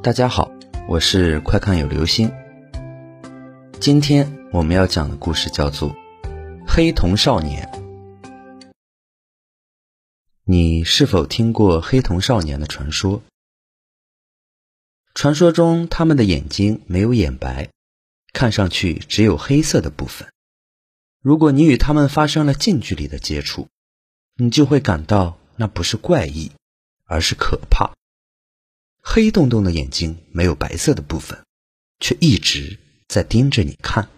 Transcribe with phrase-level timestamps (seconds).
[0.00, 0.48] 大家好，
[0.88, 2.32] 我是快看有流星。
[3.80, 5.90] 今天我们要讲的故事叫做
[6.68, 7.68] 《黑瞳少年》。
[10.44, 13.22] 你是否听过黑瞳少年的传说？
[15.14, 17.68] 传说中，他们的眼睛没有眼白，
[18.32, 20.28] 看上去只有黑色的部分。
[21.20, 23.66] 如果你与他们发生了近距离的接触，
[24.36, 26.52] 你就会感到那不是怪异，
[27.04, 27.97] 而是可怕。
[29.10, 31.42] 黑洞洞的眼睛没有白色的部分，
[31.98, 34.10] 却一直在盯着你看。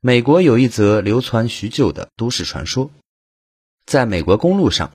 [0.00, 2.90] 美国有一则流传许久的都市传说，
[3.86, 4.90] 在美国公路上，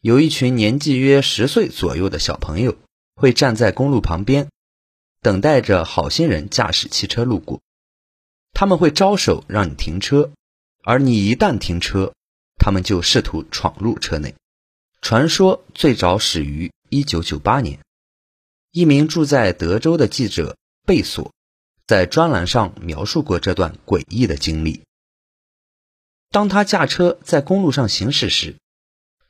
[0.00, 2.76] 有一群年纪约十岁左右的小朋友
[3.16, 4.48] 会站在公路旁边，
[5.20, 7.60] 等待着好心人驾驶汽车路过。
[8.52, 10.30] 他们会招手让你停车，
[10.84, 12.14] 而你一旦停车，
[12.60, 14.36] 他们就试图闯入车内。
[15.00, 16.70] 传说最早始于。
[16.94, 17.78] 一九九八年，
[18.70, 21.32] 一名住在德州的记者贝索
[21.86, 24.82] 在专栏上描述过这段诡异的经历。
[26.28, 28.56] 当他驾车在公路上行驶时，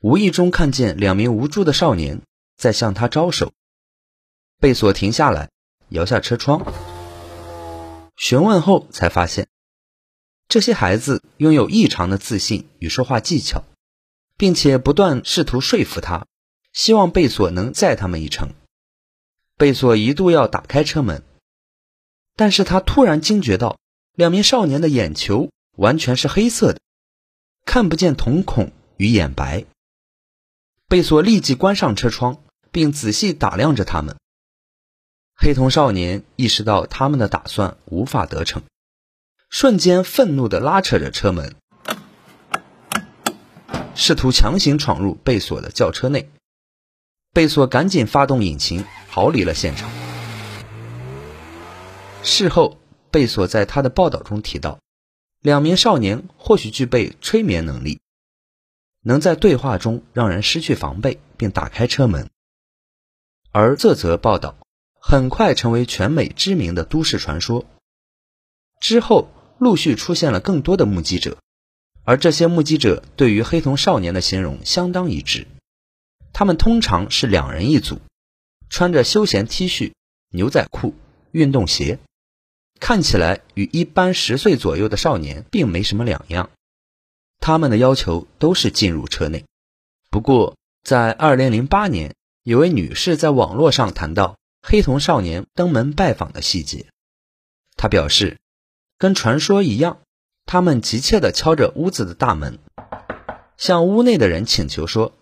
[0.01, 2.21] 无意中看见两名无助的少年
[2.57, 3.53] 在向他招手。
[4.59, 5.49] 贝索停下来，
[5.87, 6.73] 摇下车窗，
[8.17, 9.47] 询问后才发现，
[10.49, 13.63] 这些孩子拥有异常的自信与说话技巧，
[14.37, 16.27] 并且不断试图说服他。
[16.73, 18.49] 希望贝索能载他们一程。
[19.55, 21.23] 贝索一度要打开车门，
[22.35, 23.77] 但是他突然惊觉到
[24.15, 26.79] 两名少年的眼球完全是黑色的，
[27.63, 29.65] 看不见瞳孔与眼白。
[30.87, 34.17] 贝索立即关上车窗，并仔细打量着他们。
[35.35, 38.63] 黑瞳少年意识到他们的打算无法得逞，
[39.49, 41.55] 瞬间愤怒地拉扯着车门，
[43.95, 46.29] 试图强行闯入贝索的轿车内。
[47.33, 49.89] 贝索赶紧发动引擎，逃离了现场。
[52.21, 52.77] 事后，
[53.09, 54.77] 贝索在他的报道中提到，
[55.41, 58.01] 两名少年或许具备催眠能力，
[59.01, 62.29] 能在对话中让人失去防备并打开车门。
[63.51, 64.55] 而这则报道
[65.01, 67.65] 很快成为全美知名的都市传说。
[68.79, 69.27] 之后，
[69.57, 71.39] 陆续出现了更多的目击者，
[72.03, 75.47] 而这些目击者对于黑瞳少年的形容相当一致。
[76.33, 78.01] 他们通常是两人一组，
[78.69, 79.93] 穿着休闲 T 恤、
[80.29, 80.95] 牛仔裤、
[81.31, 81.99] 运动鞋，
[82.79, 86.49] 看起来与一般十岁左右的少年并没什么两样。
[87.39, 89.45] 他们的要求都是进入车内。
[90.09, 96.87] 不过，在2008年，有位女士在网络上谈到黑瞳少年登门拜访的细节。
[97.75, 98.39] 她表示，
[98.97, 99.99] 跟传说一样，
[100.45, 102.57] 他们急切地敲着屋子的大门，
[103.55, 105.13] 向屋内的人请求说。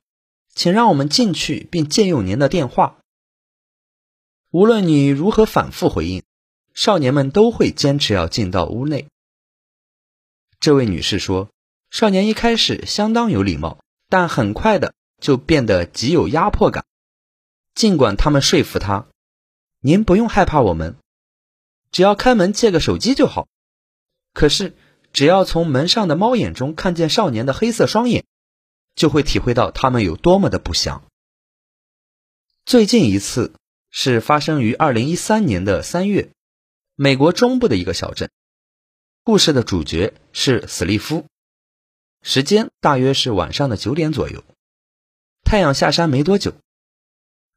[0.54, 3.00] 请让我们进去，并借用您的电话。
[4.52, 6.24] 无论你如何反复回应，
[6.74, 9.08] 少年们都会坚持要进到屋内。
[10.60, 11.50] 这位女士说
[11.90, 13.80] ：“少年一开始相当有礼貌，
[14.10, 16.86] 但很快的就变得极有压迫感。
[17.74, 19.08] 尽管他们说服他，
[19.80, 20.98] 您不用害怕我们，
[21.92, 23.48] 只要开门借个手机就好。
[24.34, 24.76] 可是，
[25.14, 28.26] 只要从门上的猫眼中看见少年的黑色双眼。”
[28.96, 31.04] 就会体会到他们有多么的不祥。
[32.66, 33.54] 最近一次
[33.90, 36.32] 是发生于二零一三年的三月，
[36.96, 38.30] 美国中部的一个小镇。
[39.24, 41.26] 故事的主角是史利夫，
[42.22, 44.44] 时间大约是晚上的九点左右，
[45.44, 46.54] 太阳下山没多久。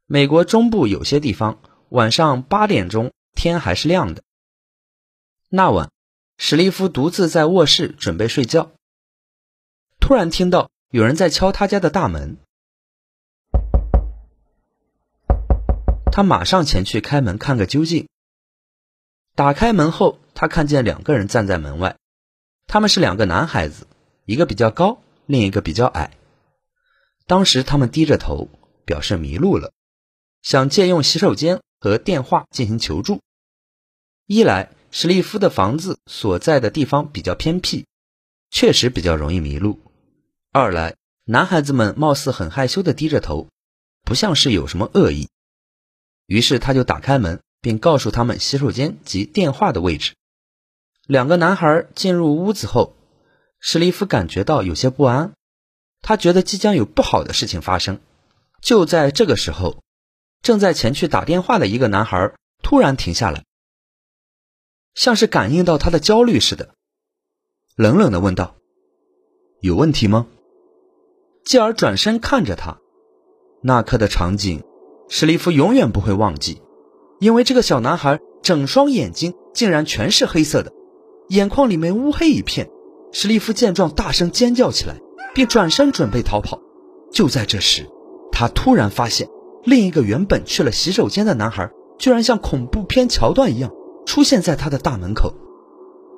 [0.06, 4.22] 美国中部有些地方晚上八点钟天还是亮的。
[5.48, 5.90] 那晚，
[6.36, 8.72] 史利夫独自在卧室准备睡觉，
[10.00, 10.70] 突然听到。
[10.94, 12.36] 有人在敲他家的大门，
[16.12, 18.06] 他马上前去开门看个究竟。
[19.34, 21.96] 打开门后，他看见两个人站在门外，
[22.68, 23.88] 他们是两个男孩子，
[24.24, 26.12] 一个比较高，另一个比较矮。
[27.26, 28.48] 当时他们低着头，
[28.84, 29.72] 表示迷路了，
[30.42, 33.20] 想借用洗手间和电话进行求助。
[34.26, 37.84] 一来，史蒂夫的房子所在的地方比较偏僻，
[38.48, 39.80] 确实比较容易迷路。
[40.56, 43.48] 二来，男孩子们貌似很害羞的低着头，
[44.04, 45.28] 不像是有什么恶意。
[46.26, 50.14] 于是他就打开门，并告诉他们洗手间及电话的位置。
[51.08, 52.94] 两个男孩进入屋子后，
[53.58, 55.32] 史蒂夫感觉到有些不安，
[56.02, 58.00] 他觉得即将有不好的事情发生。
[58.62, 59.82] 就在这个时候，
[60.40, 63.44] 正在前去打电话的一个男孩突然停下来，
[64.94, 66.76] 像是感应到他的焦虑似的，
[67.74, 68.54] 冷冷的问道
[69.60, 70.28] ：“有问题吗？”
[71.44, 72.78] 继而转身看着他，
[73.62, 74.62] 那刻的场景
[75.08, 76.62] 史蒂夫永远不会忘记，
[77.20, 80.72] 因为这个小男孩整双眼睛竟然全是黑色的，
[81.28, 82.70] 眼眶里面乌黑一片。
[83.12, 84.96] 史蒂夫见状，大声尖叫起来，
[85.34, 86.60] 并转身准备逃跑。
[87.12, 87.86] 就在这时，
[88.32, 89.28] 他突然发现，
[89.64, 93.70] 另一个原本去了洗手间的男孩，居然像恐怖片桥段一样
[94.06, 95.32] 出现在他的大门口。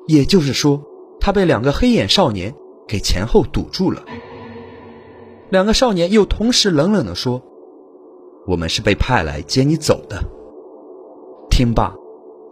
[0.07, 0.83] 也就是说，
[1.21, 2.55] 他被两个黑眼少年
[2.87, 4.05] 给前后堵住了。
[5.51, 7.43] 两个少年又同时冷冷地说
[8.47, 10.25] ：“我们是被派来接你走的。”
[11.51, 11.95] 听罢，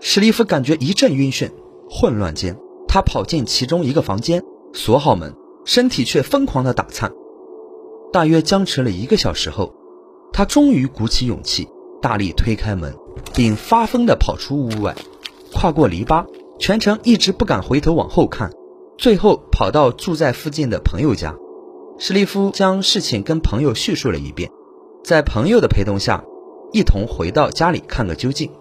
[0.01, 1.51] 史蒂夫感觉一阵晕眩，
[1.91, 2.57] 混乱间。
[2.87, 7.13] 他跑进其中一个房间，锁好门，身体却疯狂的打颤。
[8.13, 9.75] 大约僵持了一个小时后，
[10.33, 11.69] 他终于鼓起勇气，
[12.01, 12.95] 大力推开门，
[13.35, 14.95] 并发疯的跑出屋外，
[15.53, 16.25] 跨过篱笆，
[16.61, 18.53] 全程一直不敢回头往后看。
[18.97, 21.35] 最后跑到住在附近的朋友家，
[22.07, 24.51] 史蒂夫将事情跟朋友叙述了一遍，
[25.03, 26.23] 在朋友的陪同下，
[26.71, 28.53] 一同回到家里看个究竟。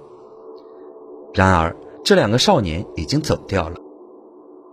[1.33, 1.75] 然而，
[2.05, 3.77] 这两个少年已经走掉了。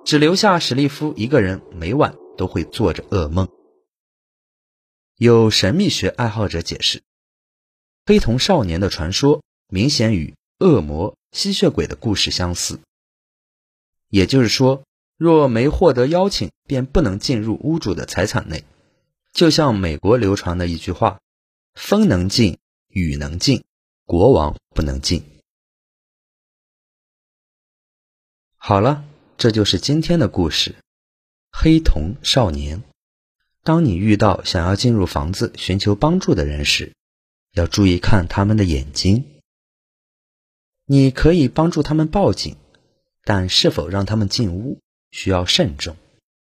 [0.05, 3.49] 只留下史蒂夫一个人，每晚都会做着噩梦。
[5.17, 7.03] 有神秘学爱好者解释，
[8.07, 12.79] 黑瞳少年的传说明显与恶魔、吸血鬼的故事相似。
[14.11, 14.85] 也就是说，
[15.21, 18.65] 若没获得邀请，便不能进入屋主的财产内。
[19.35, 21.21] 就像美国流传的一句话
[21.77, 22.57] ：“风能进，
[22.89, 23.63] 雨能进，
[24.07, 25.23] 国王不能进。”
[28.57, 29.05] 好了。
[29.37, 30.75] 这就是今天的故事，
[31.51, 32.83] 黑瞳少年。
[33.63, 36.93] 当你遇到想要进入房子寻求帮助的人时，
[37.53, 39.25] 要注意看他们的眼睛。
[40.85, 42.57] 你可以帮助他们报警，
[43.25, 44.79] 但是否让他们进屋
[45.11, 45.97] 需要慎重。